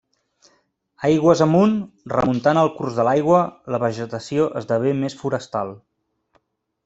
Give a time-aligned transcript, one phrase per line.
[1.09, 1.75] Aigües amunt,
[2.13, 3.43] remuntant el curs de l’aigua,
[3.75, 5.75] la vegetació esdevé més forestal.